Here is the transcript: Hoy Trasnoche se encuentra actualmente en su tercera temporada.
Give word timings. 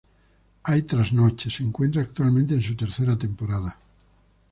Hoy 0.65 0.81
Trasnoche 0.81 1.51
se 1.51 1.61
encuentra 1.61 2.01
actualmente 2.01 2.55
en 2.55 2.61
su 2.63 2.75
tercera 2.75 3.15
temporada. 3.15 3.77